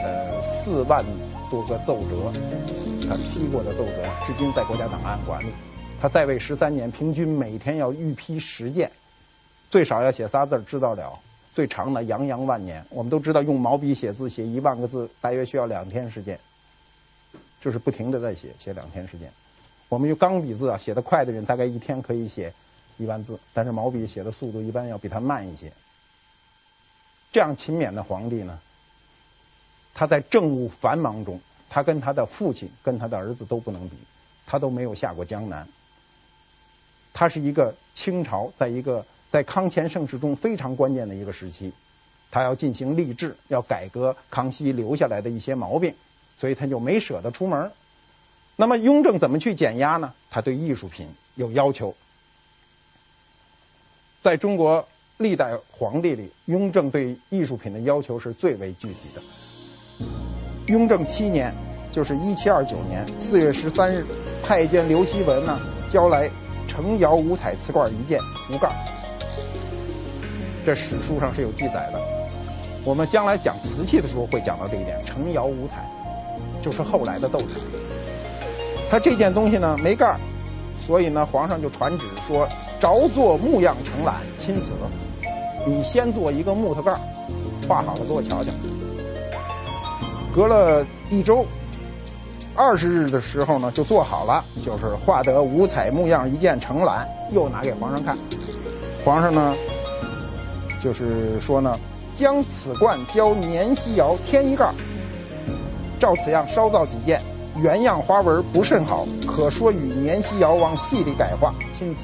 [0.00, 1.04] 呃四万
[1.50, 2.32] 多个奏折，
[3.08, 5.50] 他批过的奏折，至今在国家档案馆里。
[6.00, 8.92] 他在位十三年，平均每天要御批十件，
[9.70, 11.18] 最少要写仨字知道了。
[11.54, 16.38] 最长的洋洋万年，我们都知道用毛笔写字写一万个字大约需要两天时间，
[17.60, 19.32] 就是不停的在写，写两天时间。
[19.88, 22.52] 我们用钢笔字啊，写得快的人大概一天可以写
[22.96, 25.72] 一万字，但是毛笔写的速度一般要比他慢一些。
[27.32, 28.60] 这样勤勉的皇帝呢，
[29.98, 33.96] 他在政务繁忙中，他跟他的父亲跟他的儿子都不能比，
[34.46, 35.66] 他都没有下过江南。
[37.12, 39.04] 他是一个清朝在一个。
[39.30, 41.74] 在康乾盛世中非常关键的一个时期，
[42.30, 45.94] 他要进行吏治，要改革康熙留下来的一些毛病，
[46.38, 47.70] 所以他就没舍得出门。
[48.56, 50.14] 那么雍正怎么去减压呢？
[50.30, 51.94] 他对艺术品有要求。
[54.22, 59.20] 在中国历代皇帝里，雍正对艺术品的要求是最为具体的。
[60.68, 61.54] 雍正七年，
[61.90, 64.04] 就是一七二九年四月十三日，
[64.44, 66.28] 太监刘希文呢交来
[66.66, 68.20] 成窑五彩瓷罐一件，
[68.52, 68.68] 无盖。
[70.66, 71.98] 这史书上是有记载的，
[72.84, 75.02] 我们将来讲瓷器的时候会讲到这一点。
[75.06, 75.88] 成窑五彩，
[76.60, 77.46] 就是后来的斗彩。
[78.90, 80.18] 他这件东西呢没盖，
[80.78, 82.46] 所以呢皇上就传旨说，
[82.78, 84.72] 着做木样承揽，亲此。
[85.66, 86.92] 你先做一个木头盖，
[87.66, 88.50] 画好了给我瞧瞧。
[90.34, 91.44] 隔了一周，
[92.54, 98.16] 二十日的时候呢就做好了，就是画得五彩木样一件承揽，又拿给皇上看。
[99.04, 99.54] 皇上呢？
[100.80, 101.76] 就是说呢，
[102.14, 104.72] 将此罐交年希窑添一盖，
[105.98, 107.20] 照此样烧造几件，
[107.56, 112.02] 原样花纹不甚好，可说与年希窑往细里改画，钦此。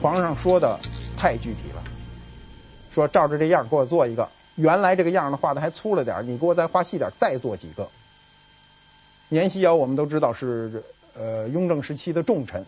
[0.00, 0.78] 皇上说的
[1.16, 1.82] 太具体了，
[2.92, 7.88] 说照着这样给我做一个，原来这个样呢画的还粗了点，你给我再画细点，再做几个。
[9.28, 10.84] 年希尧我们都知道是
[11.18, 12.66] 呃雍正时期的重臣，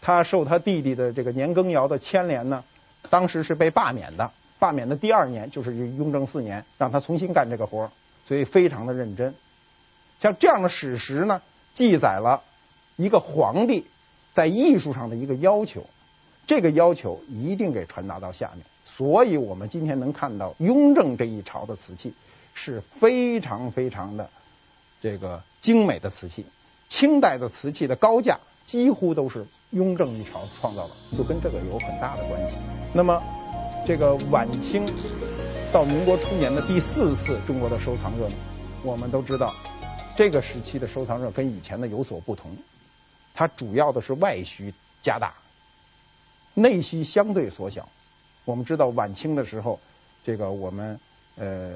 [0.00, 2.64] 他受他弟弟的这个年羹尧的牵连呢。
[3.08, 7.90] 当时是被罢免的，罢免的第二年就是雍正四年，让他重新干这个活，
[8.26, 9.34] 所以非常的认真。
[10.20, 11.40] 像这样的史实呢，
[11.72, 12.42] 记载了
[12.96, 13.86] 一个皇帝
[14.34, 15.86] 在艺术上的一个要求，
[16.46, 18.66] 这个要求一定给传达到下面。
[19.00, 22.12] 所以我们今天能看到雍正这一朝的瓷器
[22.52, 24.28] 是非常非常的
[25.00, 26.44] 这个精美的瓷器，
[26.90, 29.46] 清代的瓷器的高价几乎都是。
[29.70, 32.56] 雍正一朝创造的，就跟这个有很大的关系。
[32.92, 33.22] 那么，
[33.86, 34.84] 这个晚清
[35.72, 38.28] 到民国初年的第四次中国的收藏热，
[38.82, 39.54] 我们都知道，
[40.14, 42.50] 这个时期的收藏热跟以前的有所不同。
[43.32, 45.32] 它主要的是外需加大，
[46.52, 47.88] 内需相对缩小。
[48.44, 49.78] 我们知道晚清的时候，
[50.24, 50.98] 这个我们
[51.36, 51.74] 呃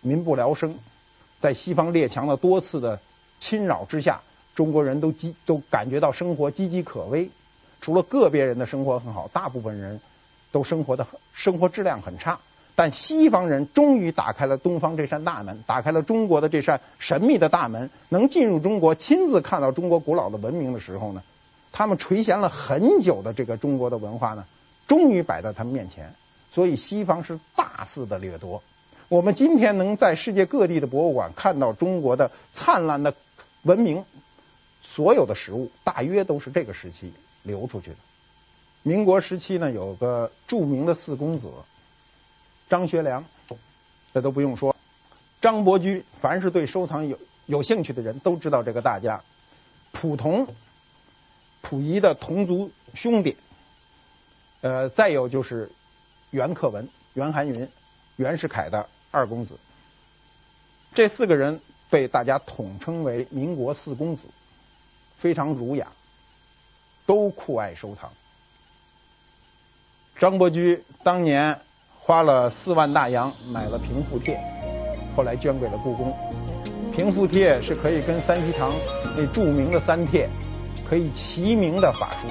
[0.00, 0.74] 民不聊生，
[1.40, 3.00] 在西方列强的多次的
[3.40, 4.20] 侵扰之下。
[4.54, 7.30] 中国人都岌都感觉到生活岌岌可危，
[7.80, 9.98] 除了个别人的生活很好，大部分人
[10.50, 12.38] 都生活的生活质量很差。
[12.74, 21.22] 但西方人终于打开了东方这扇大门，打开了中国的这扇神秘的大门，能进入中国，亲自看到中国古老的文明的时候呢，
[21.72, 24.44] 他们垂涎了很久的这个中国的文化呢，
[24.86, 26.14] 终于摆在他们面前。
[26.50, 28.62] 所以西方是大肆的掠夺。
[29.08, 33.14] 我们今天能在世界各地的博物馆看到中国的灿烂的
[33.62, 34.04] 文明。
[34.84, 37.12] 所有的实物大约都是这个时期
[37.44, 37.96] 流出去的。
[38.82, 41.52] 民国时期呢，有个著名的四公子
[42.68, 43.24] 张学良，
[44.12, 44.74] 这都不用说。
[45.40, 47.16] 张伯驹，凡是对收藏有
[47.46, 49.22] 有兴趣的人都知道这个大家。
[49.92, 50.48] 溥同，
[51.62, 53.36] 溥仪的同族兄弟。
[54.62, 55.70] 呃，再有就是
[56.30, 57.68] 袁克文、袁寒云、
[58.16, 59.58] 袁世凯的二公子。
[60.94, 64.28] 这四个人被大家统称为民国四公子。
[65.18, 65.86] 非常儒雅，
[67.06, 68.10] 都酷爱收藏。
[70.18, 71.60] 张伯驹当年
[72.00, 74.40] 花了四万大洋买了平复帖，
[75.14, 76.12] 后来捐给了故宫。
[76.96, 78.72] 平复帖是可以跟三希堂
[79.16, 80.28] 那著名的三帖
[80.88, 82.26] 可以齐名的法书，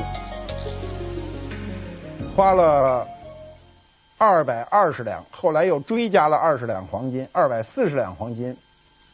[2.35, 3.07] 花了
[4.17, 8.55] 二百二十两，后来又追加了二十两黄金，二百四十两黄金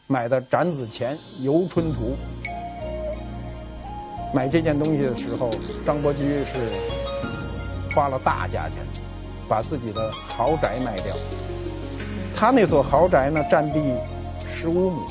[0.06, 2.16] 买的展子虔《游春图》。
[4.34, 5.50] 买这件东西的时候，
[5.84, 6.58] 张伯驹是
[7.94, 8.76] 花了大价钱，
[9.48, 11.14] 把自己的豪宅卖掉。
[12.36, 13.80] 他那所豪宅呢，占地
[14.52, 15.02] 十五亩，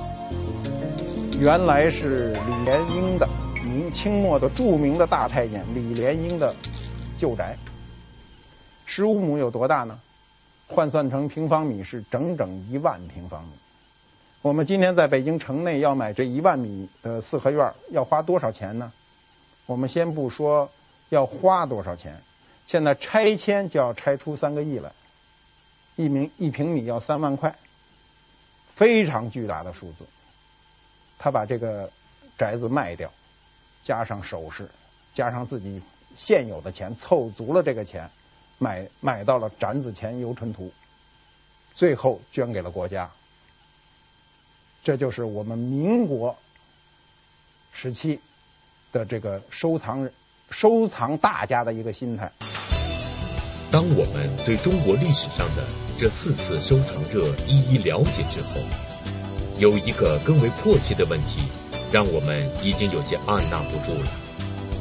[1.40, 3.28] 原来是李莲英的，
[3.64, 6.56] 明清末的著名的大太监李莲英的
[7.18, 7.58] 旧宅。
[8.88, 10.00] 十五亩有多大呢？
[10.70, 13.52] 换算成平方米是整整一万平方米。
[14.42, 18.94] 我们今天在北京城内要买这一万米的四合院，要花多少钱呢？
[19.66, 20.72] 我们先不说
[21.10, 22.22] 要花多少钱，
[22.66, 24.94] 现在拆迁就要拆出三个亿来，
[25.98, 27.58] 一平一平米要三万块，
[28.74, 30.06] 非常巨大的数字。
[31.20, 31.92] 他把这个
[32.38, 33.12] 宅子卖掉，
[33.84, 34.70] 加上首饰，
[35.14, 35.82] 加上自己
[36.16, 38.10] 现有的钱，凑足了这个钱。
[38.58, 40.72] 买买到了展子虔游春图，
[41.76, 43.12] 最后捐给了国家。
[44.84, 46.38] 这就是我们民国
[47.74, 48.20] 时期
[48.92, 50.10] 的这个收藏
[50.50, 52.32] 收藏大家的一个心态。
[53.70, 55.68] 当我们对中国历史上的
[56.00, 58.62] 这四次收藏热一一了解之后，
[59.60, 61.42] 有一个更为迫切的问题，
[61.92, 64.08] 让我们已经有些按捺不住了，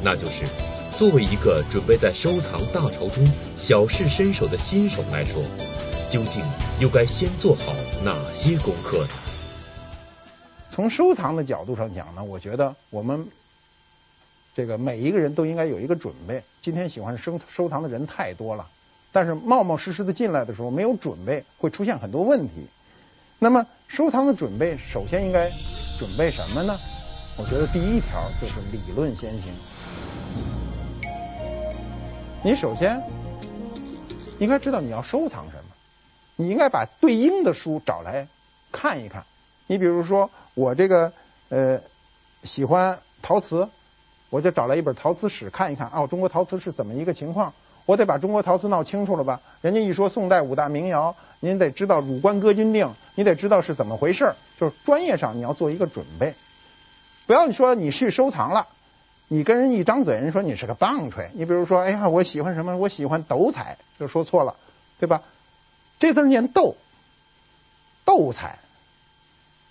[0.03, 0.76] 那就是。
[0.97, 3.23] 作为一个准备在收藏大潮中
[3.55, 5.43] 小试身手的新手来说，
[6.09, 6.43] 究竟
[6.79, 7.71] 又该先做好
[8.03, 9.09] 哪些功课呢？
[10.71, 13.27] 从收藏的角度上讲呢，我觉得我们
[14.55, 16.41] 这个每一个人都应该有一个准备。
[16.63, 18.67] 今天喜欢收收藏的人太多了，
[19.11, 22.65] 但是冒冒失失的进来的时候没有准备，会出现很多问题。
[23.37, 25.51] 那么收藏的准备，首先应该
[25.99, 26.75] 准备什么呢？
[27.37, 29.53] 我觉得第一条就是理论先行。
[32.47, 33.03] 你首先
[34.39, 35.63] 应该知道你要收藏什么，
[36.37, 38.29] 你应该把对应的书找来
[38.71, 39.25] 看一看。
[39.65, 41.11] 你比如说，我这个
[41.49, 41.81] 呃
[42.43, 43.67] 喜欢陶瓷，
[44.29, 45.91] 我就找来一本陶瓷史看一看。
[45.93, 47.53] 哦，中国陶瓷是怎么一个情况？
[47.85, 49.41] 我得把中国陶瓷闹清楚了吧？
[49.59, 54.35] 人家一说宋代五大名窑，您得知道《汝官歌君定》，你得知道是怎么回事。
[54.57, 56.33] 就是专业上你要做一个准备，
[57.25, 58.67] 不要你说你去收藏了。
[59.29, 61.31] 你跟人一张嘴，人说你是个棒槌。
[61.33, 62.77] 你比如说，哎呀，我喜欢什么？
[62.77, 64.55] 我喜欢斗彩，就说错了，
[64.99, 65.21] 对吧？
[65.99, 66.75] 这字念斗，
[68.05, 68.59] 斗彩。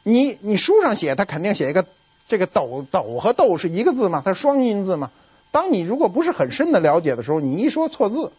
[0.02, 1.86] 你你书上写，他肯定写一个
[2.28, 5.10] 这个斗斗和斗是一个字嘛，它双音字嘛。
[5.52, 8.32] 当你如果不是很深的了解的时候，你一说错字，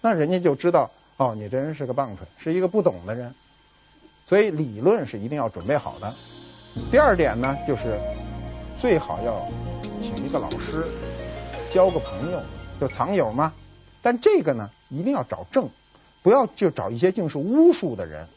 [0.00, 3.34] 那人家就知道哦，你这人是个棒槌，是一个不懂的人。
[4.26, 6.14] 所以理论是一定要准备好的。
[6.90, 8.00] 第二点呢，就是
[8.80, 9.46] 最好要。
[10.02, 10.86] 请一个老师，
[11.70, 12.40] 交个朋友，
[12.80, 13.52] 就藏友嘛。
[14.02, 15.68] 但这个呢，一定要找正，
[16.22, 18.28] 不要就找一些净是巫术的人。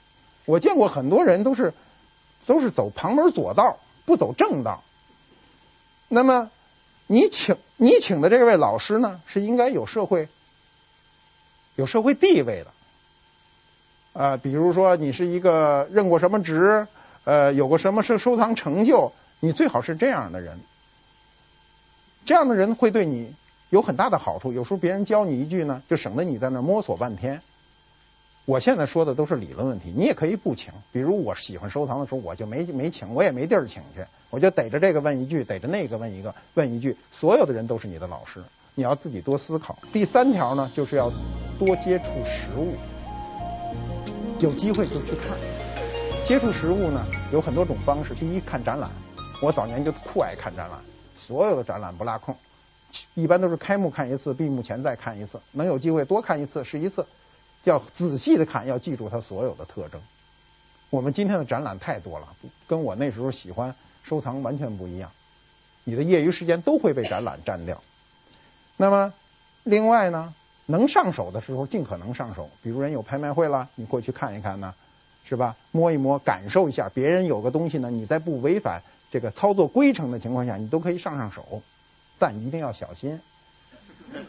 [0.45, 1.73] 我见过很多人都是
[2.45, 4.83] 都是走旁门左道，不走正道。
[6.07, 6.49] 那么
[7.05, 10.27] 你请你请的这位老师呢，是应该有社会
[11.75, 12.71] 有社会地位的
[14.11, 16.87] 啊、比如说你是一个任过什么职，
[17.23, 20.59] 呃，有过什么收收藏成就，你最好是这样的人。
[22.29, 23.33] 这样的人会对你
[23.71, 24.53] 有很大的好处。
[24.53, 27.41] 有时候别人教你一句呢，就省得你在那摸索半天。
[28.45, 30.71] 我现在说的都是理论问题，你也可以不请。
[30.91, 36.95] 比如我喜欢收藏的时候，我就没没请，我也没地儿请去，我就逮着这个问一句，逮着那个问一个，问一句。
[37.11, 38.43] 所有的人都是你的老师，
[38.75, 39.79] 你要自己多思考。
[39.91, 41.11] 第三条呢，就是要
[41.57, 42.75] 多接触实物，
[44.37, 45.35] 有机会就去看。
[46.23, 48.13] 接触实物呢，有很多种方式。
[48.13, 48.87] 第一，看展览，
[49.41, 50.79] 我早年就酷爱看展览。
[51.29, 52.35] 所有的展览不落空，
[53.13, 57.05] 一般都是开幕看一次，闭幕前再看一次，能有机会多看一次是一次，
[57.63, 60.01] 要仔细的看，要记住它所有的特征。
[60.89, 62.27] 我们今天的展览太多了，
[62.65, 65.11] 跟我那时候喜欢收藏完全不一样。
[65.83, 67.79] 你的业余时间都会被展览占掉。
[68.75, 69.13] 那么
[69.61, 70.33] 另外呢，
[70.65, 74.73] 能上手的时候尽可能上手，比如人有拍卖会了，你过去看一看呢，
[75.25, 75.55] 是吧？
[75.69, 78.81] 摸一摸，感受一下，别人有个东西呢，你再不违反。
[79.11, 81.61] 这个操作规程的情况下，你都可以上上手，
[82.17, 83.19] 但一定要小心。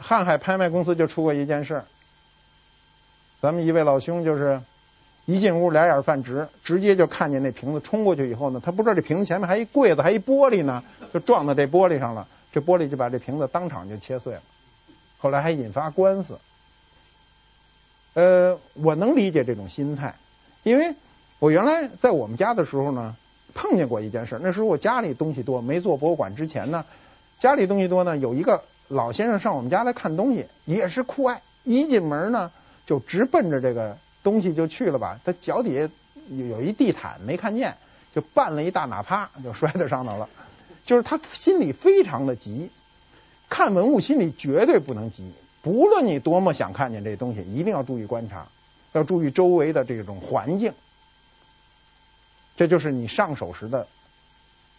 [0.00, 1.82] 瀚海拍卖公司就出过一件事，
[3.42, 4.60] 咱们一位老兄就是
[5.26, 14.42] 一进屋，俩眼犯直，直接就看见那瓶子冲过去以后呢，他不知道这瓶子前面还一柜子，还一玻璃呢，就撞到这玻璃上了，这玻璃就把这瓶子当场就切碎了，
[15.18, 16.38] 后来还引发官司。
[18.14, 20.14] 呃，我能理解这种心态，
[20.62, 20.94] 因为
[21.40, 23.14] 我原来在我们家的时候呢，
[23.54, 24.40] 碰见过一件事。
[24.42, 26.84] 那时候我家里东西多，没做博物馆之前呢，
[27.38, 32.50] 家里东西多呢，有一个老先生上我们家来看东西，也是酷爱，一进门呢
[32.86, 35.20] 就直奔着这个东西就去了吧。
[35.24, 35.88] 他脚底下
[36.28, 37.76] 有一地毯没看见，
[38.12, 40.28] 就绊了一大哪趴，就摔在上头了。
[40.84, 42.70] 就是他心里非常的急，
[43.48, 45.30] 看文物心里绝对不能急。
[45.62, 48.48] 不论你多么想看见这东西，一定要注意观察，
[48.92, 50.72] 要注意周围的这种环境。
[52.58, 53.86] 这就是你上手时的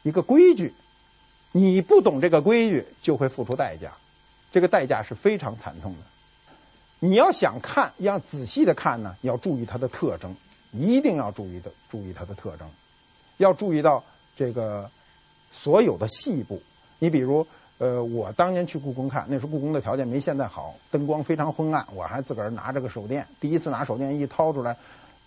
[0.03, 0.75] 一个规矩。
[1.51, 3.93] 你不懂这个规矩，就会付出代价。
[4.51, 5.99] 这个代价是非常惨痛的。
[6.99, 10.35] 你要想看，要仔细的看呢，要注意它的特征，
[10.71, 12.69] 一定要注意的注意它的特征，
[13.37, 14.03] 要注意到
[14.35, 14.91] 这个
[15.51, 16.61] 所有的细部。
[16.99, 17.47] 你比如。
[17.79, 24.75] 呃，我当年去故宫看，那时候故宫的条件没现在好，灯光非常昏暗，我还自个儿拿着个手电，第一次拿手电一掏出来，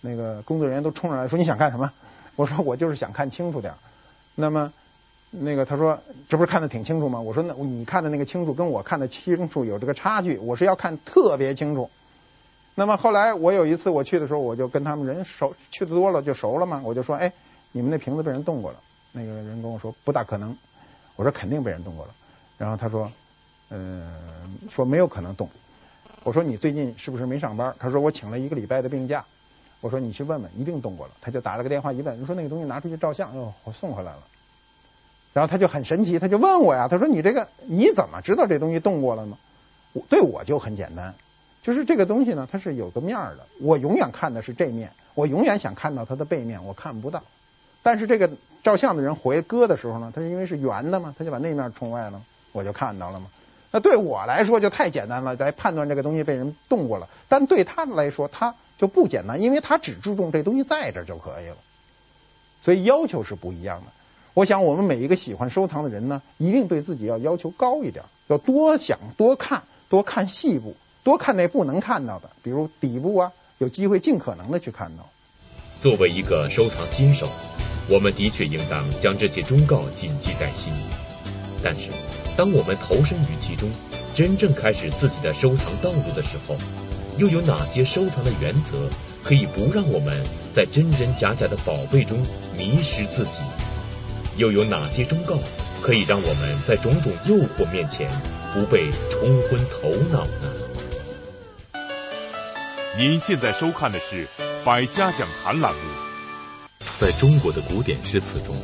[0.01, 1.91] 那个工作人员都冲上来说，你想干什么？
[2.35, 3.73] 我说我就是想看清楚点。
[4.35, 4.73] 那么
[5.29, 7.19] 那个他说这不是看得挺清楚吗？
[7.19, 11.89] 我说那你看的那个清楚跟我看的清楚有这个差距，我是要看特别清楚。
[12.75, 17.31] 那么后来我有一次我去的时候，我就跟他们人熟，去的多了就熟了嘛，我就说哎，
[17.71, 18.79] 你们那瓶子被人动过了。
[19.11, 20.57] 那个人跟我说不大可能，
[21.15, 22.13] 我说肯定被人动过了。
[22.57, 23.11] 然后他说，
[23.69, 25.47] 嗯、呃，说没有可能动。
[26.23, 27.75] 我说你最近是不是没上班？
[27.77, 29.23] 他说我请了一个礼拜的病假。
[29.83, 31.13] 我说你去问问，一定动过了。
[31.19, 34.19] 他就打了个电话一问，你说那个东西拿出去照相，哟，我送回来了。
[35.33, 39.37] 然后他就很神奇，他就问我呀，他说你这个你怎么知道这东西动过了呢？
[39.91, 41.13] 我对我就很简单，
[41.61, 47.21] 就是这个东西呢，它是有个面的，我永远看的是这面，我永远想看到它的背面，我看不到。
[47.81, 48.29] 但是这个
[48.63, 52.21] 照相的人回割的时候呢，他因为是圆的嘛，他就把那面冲外了。
[52.53, 53.25] 我就看到了嘛，
[53.71, 57.09] 那对我来说就太简单了，来判断这个东西被人动过了。
[57.27, 61.55] 但对他来说，他就不简单，因为他只注重这东西在这就可以了。
[62.63, 63.91] 所以要求是不一样的。
[64.33, 75.09] 我想我们每一个喜欢收藏的人呢，一定对自己要要求高一点，要多想、多看、多看细部，多看那不能看到的，比如底部啊，有机会尽可能的去看到。
[75.81, 77.27] 作为一个收藏新手，
[77.89, 80.73] 我们的确应当将这些忠告谨记在心，
[81.63, 81.89] 但是。
[82.35, 83.69] 当我们投身于其中，
[84.15, 86.55] 真正开始自己的收藏道路的时候，
[87.17, 88.89] 又有哪些收藏的原则
[89.23, 90.23] 可以不让我们
[90.53, 92.17] 在真真假假的宝贝中
[92.57, 93.39] 迷失自己？
[94.35, 95.37] 又有哪些忠告
[95.83, 98.09] 可以让我们在种种诱惑面前
[98.53, 100.51] 不被冲昏头脑呢？
[102.97, 104.25] 您现在收看的是
[104.63, 105.79] 《百家讲坛》栏目。
[106.99, 108.55] 在中国的古典诗词中，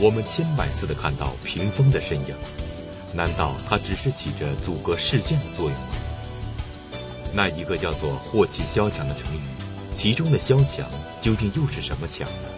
[0.00, 2.34] 我们千百次的看到屏风的身影。
[3.14, 5.86] 难道它只是起着阻隔视线的作用吗？
[7.34, 9.40] 那一个叫做“祸起萧墙”的成语，
[9.94, 10.86] 其中的“萧墙”
[11.20, 12.48] 究竟又是什么墙呢？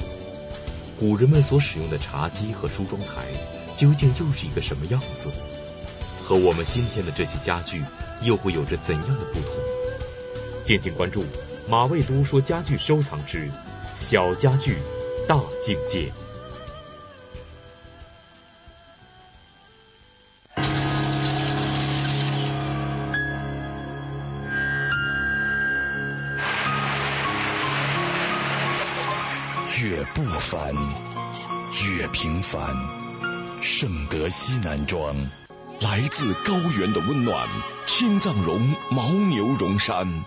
[0.98, 3.26] 古人们所使用的茶几和梳妆台，
[3.76, 5.28] 究竟又是一个什么样子？
[6.24, 7.82] 和我们今天的这些家具，
[8.22, 9.50] 又会有着怎样的不同？
[10.62, 11.24] 敬请关注
[11.68, 13.50] 马未都说家具收藏之
[13.94, 14.78] 小家具
[15.28, 16.10] 大境界。
[30.24, 30.74] 不凡，
[31.84, 32.74] 越平凡。
[33.60, 35.14] 圣德西南庄，
[35.80, 37.46] 来自高原的温暖。
[37.84, 40.24] 青藏绒牦牛绒衫，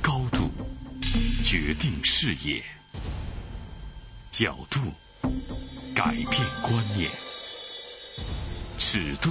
[0.00, 0.50] 高度
[1.44, 2.62] 决定视野，
[4.30, 4.80] 角度
[5.94, 6.30] 改变
[6.62, 7.10] 观念，
[8.78, 9.30] 尺度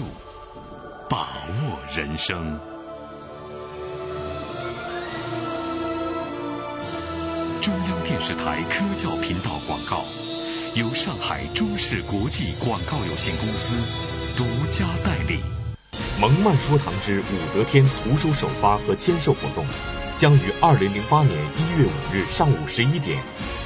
[1.09, 2.76] 把握人生。
[7.67, 10.05] 中央电视台科教频道广告，
[10.73, 15.41] 由上海中视国际广告有限公司独家代理。
[16.17, 19.65] 蒙曼说堂之武则天图书首发和签售活动，
[20.15, 23.21] 将于二零零八年一月五日上午十一点，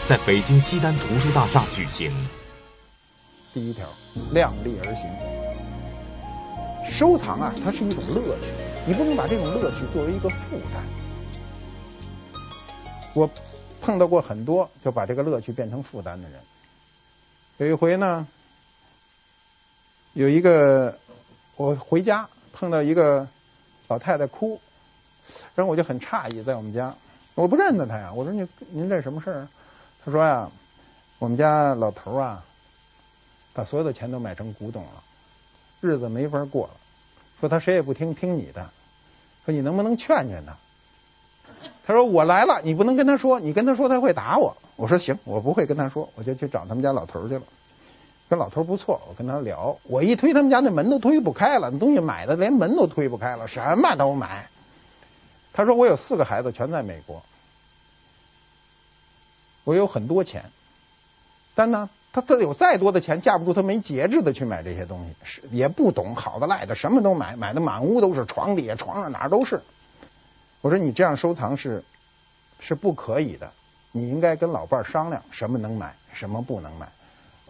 [0.08, 2.12] 在北京西单图书大厦举行。
[3.54, 3.86] 第一条，
[4.32, 6.92] 量力而行。
[6.92, 8.48] 收藏啊，它是一种乐趣，
[8.88, 10.84] 你不能把这种乐趣作为一个负担。
[13.14, 13.30] 我。
[13.82, 16.40] 碰到过很多就把这个乐趣变成负担的人。
[17.58, 18.28] 有一回呢，
[20.14, 20.98] 有一个
[21.56, 23.28] 我回家碰到一个
[23.88, 24.62] 老太太哭，
[25.56, 26.96] 然后我就很诧异，在我们家，
[27.36, 28.14] 我不认得她呀。
[28.14, 29.48] 我说，你您这什么事儿？
[30.06, 30.50] 她说呀，
[31.20, 32.44] 我们家老头啊，
[33.54, 35.04] 把所有的钱都买成古董了，
[35.82, 36.74] 日子没法过了。
[37.40, 38.70] 说他谁也不听，听你的。
[39.46, 40.56] 说你能不能劝劝他？
[41.86, 44.56] 他说我来了，你不能跟他说，你跟他说他会打我。
[44.76, 47.42] 我说行，我不会跟他说，我就去找他们家老头去了。
[48.30, 54.48] 跟老头不错，我跟他聊，我一推他们家那门都推不开了，东西买的连门都推不开了，什么都买。
[55.54, 57.22] 他说我有四个孩子全在美国，
[59.66, 60.46] 我有很多钱，
[61.56, 69.62] 但呢，他他有再多的钱架不住他没节制的去买这些东西，是也不懂好的赖的，什么都买，买的满屋都是，床底下床上哪儿都是。
[70.62, 71.84] 我说你这样收藏是
[72.60, 73.52] 是不可以的，
[73.92, 76.88] 你应该跟老伴儿商量什么能买，什么不能买。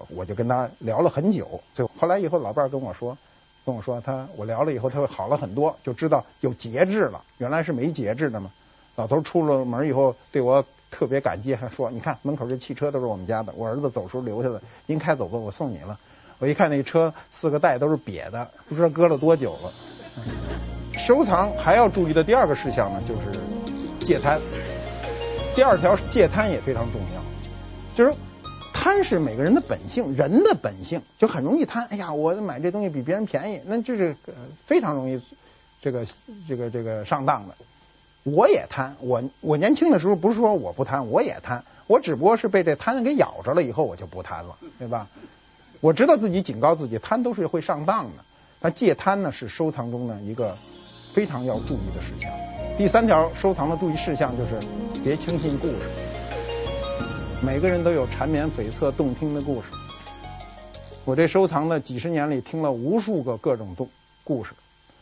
[0.09, 3.18] 我就跟他聊了很久，最后后来以后老伴儿跟我说，
[3.66, 8.51] 跟我说他我聊了以后他会好了很多，就知道有节制了，原来是没节制的嘛。
[8.95, 15.99] 老头出了门以后对我特别感激，还说你看门口这汽车都是我们家的，我儿子走时候留下的，您开走吧，我送你了。
[16.39, 20.70] 我一看那车四个袋都是瘪的，不知道搁了多久了。
[21.02, 23.39] 收藏还要注意的第二个事项呢，就是
[24.06, 24.39] 戒贪。
[25.56, 27.22] 第二条戒贪也非常重要，
[27.95, 28.18] 就是。
[28.74, 31.86] 贪是每个人的本性，人的本性就很容易贪。
[31.91, 34.16] 哎呀，我买这东西比别人便宜，那就是
[34.66, 35.22] 非常容易
[35.80, 36.08] 这个
[36.47, 37.54] 这个这个上当的。
[38.24, 45.06] 我也贪，我我年轻的时候不是说我不贪，我也贪，我只不过是被这贪给咬着了，以后我就不贪了，对吧？
[45.80, 48.24] 我知道自己警告自己，贪都是会上当的。
[48.62, 50.58] 那戒贪呢，是收藏中的一个
[51.12, 52.32] 非常要注意的事项。
[52.78, 54.51] 第三条收藏的注意事项就是
[55.03, 55.89] 别轻信故事。
[57.43, 59.68] 每个人都有缠绵悱恻动听的故事。
[61.03, 63.89] 我这收藏的几十年里听了无数个各种动
[64.24, 64.53] 故事，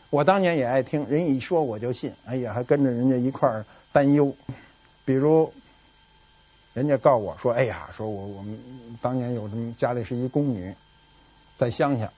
[0.08, 4.34] 我当年也爱听，人一说我就信，哎呀，还跟着人家一块儿担忧。
[5.04, 5.52] 比如，
[6.72, 8.58] 人家告我说，哎呀，说我我们
[9.02, 10.74] 当年有什么家里是一宫女，
[11.58, 12.10] 在乡下，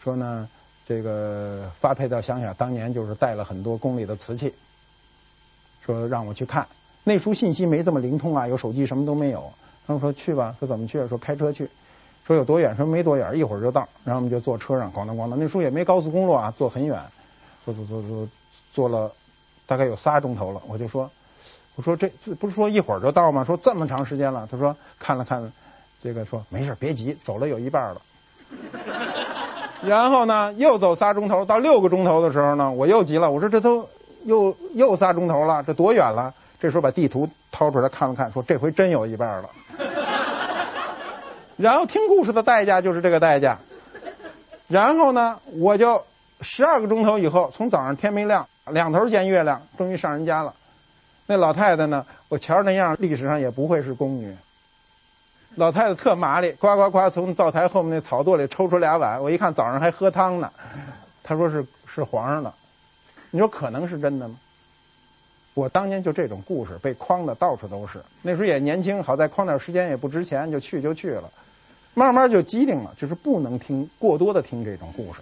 [0.00, 0.48] 说呢
[0.88, 4.54] 这个发配到乡下，当年就是带了很多宫里的瓷器，
[5.84, 6.66] 说让我去看。
[7.04, 9.52] 那时候信息没这么灵通啊，有手机什么都没有。
[9.86, 11.06] 他们说去吧，说怎么去？
[11.06, 11.68] 说开车去。
[12.26, 12.74] 说有多远？
[12.74, 13.86] 说没多远，一会儿就到。
[14.02, 15.38] 然后我们就坐车上，咣当咣当。
[15.38, 16.98] 那时候也没高速公路啊，坐很远，
[17.66, 18.28] 坐坐坐坐
[18.72, 19.12] 坐了
[19.66, 20.62] 大概有仨钟头了。
[20.68, 21.10] 我就说，
[21.76, 22.08] 我说这
[22.38, 23.44] 不是说一会儿就到吗？
[23.44, 24.48] 说这么长时间了。
[24.50, 25.52] 他说看了看
[26.02, 28.00] 这个，说没事，别急，走了有一半了。
[29.82, 33.30] 然后呢，又走仨钟头，到六个钟头的时候呢，我又急了。
[33.30, 33.88] 我说这都
[34.24, 36.34] 又又仨钟头了，这多远了？
[36.60, 39.50] 这时候把地图掏出来看了看，说这回真有一半了。
[41.56, 43.58] 然后听故事的代价就是这个代价。
[44.66, 46.02] 然后呢，我就
[46.40, 50.54] 十二个钟头以后，从早上天没亮，两头见月亮，终于上人家了。
[51.26, 54.34] 那老太太呢，我瞧着那样，历史上也不会是宫女。
[55.54, 60.52] 老太太特麻利，呱呱呱从灶台后面那草垛里抽出俩碗，我一看早上还喝汤呢。
[61.22, 62.54] 她说是是皇上的，
[63.30, 64.36] 你说可能是真的吗？
[65.54, 71.30] 我当年就这种故事被诓的到处都是，那时候也年轻，好在诓点时间也不值钱，就去就去了，
[71.94, 75.20] 慢慢就机灵了，就是不能听过多的听这种故事。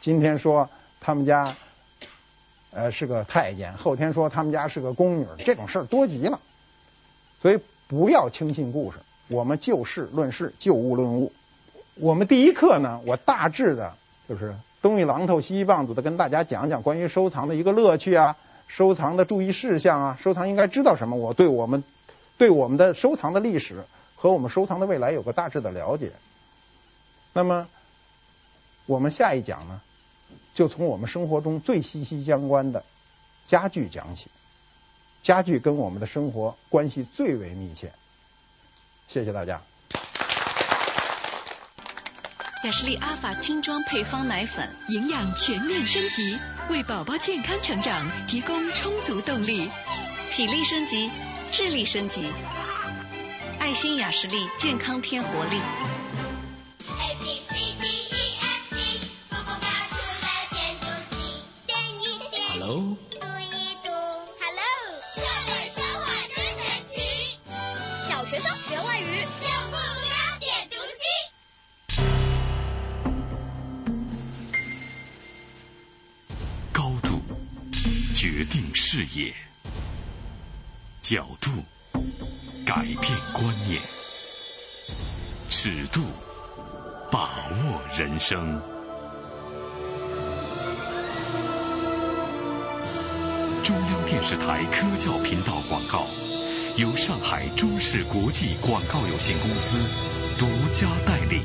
[0.00, 0.68] 今天说
[1.00, 1.56] 他们家
[2.72, 6.38] 呃是个太监，后天说他们家是个宫女，这种事儿多极了，
[7.40, 7.58] 所以
[7.88, 8.98] 不要轻信故事。
[9.30, 11.32] 我们就事论事，就物论物。
[11.94, 13.94] 我们第一课呢，我大致的
[14.28, 18.36] 就是东一榔头西一棒子的跟大家讲讲关于收藏的一个乐趣啊。
[18.66, 21.16] 收藏的注意事项啊，收藏应该知道什么？
[21.16, 21.84] 我对我们
[22.38, 23.84] 对我们的收藏的历史
[24.16, 26.10] 和我们收藏的未来有个大致的了解。
[27.32, 27.68] 那么
[28.86, 29.80] 我们下一讲呢，
[30.56, 32.82] 就从我们生活中最息息相关的
[33.46, 34.28] 家具讲起。
[35.22, 37.92] 家具跟我们的生活关系最为密切。
[39.10, 39.60] 谢谢大家。
[42.62, 46.38] 雅士利阿法精装配方奶粉，营养全面升级，
[46.68, 49.68] 为宝宝健康成长提供充足动力，
[50.30, 51.10] 体力升级，
[51.50, 52.30] 智力升级。
[53.58, 55.60] 爱心雅士利健康添活力。
[62.52, 62.96] Hello。
[78.22, 79.32] 决定视野，
[81.00, 81.50] 角度
[82.66, 83.00] 改变
[83.32, 83.80] 观念，
[85.48, 86.02] 尺度
[87.10, 88.60] 把握人生。
[93.64, 96.06] 中央电视台科教频道广告，
[96.76, 101.40] 由上海中视国际广告有限公司独家代理。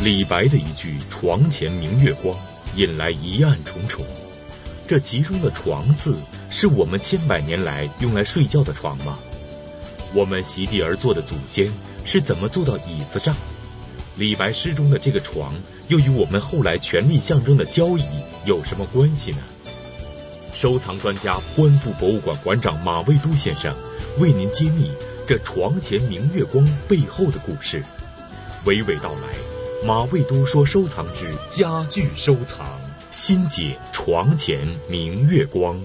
[0.00, 2.34] 李白的一句“床前明月光”。
[2.76, 4.02] 引来疑案重重。
[4.92, 6.18] 这其中的“床”字，
[6.50, 9.18] 是我们千百年来用来睡觉的床吗？
[10.12, 11.72] 我们席地而坐的祖先
[12.04, 13.34] 是怎么坐到椅子上？
[14.18, 15.54] 李白诗中的这个床，
[15.88, 18.04] 又与我们后来权力象征的交椅
[18.44, 19.38] 有什么关系呢？
[20.52, 23.74] 收藏专家观复博物馆馆长马未都先生
[24.18, 24.90] 为您揭秘
[25.26, 27.82] 这床前明月光背后的故事。
[28.66, 32.78] 娓娓道来，马未都说收藏之家具收藏，
[33.12, 35.78] 心解床前明月光。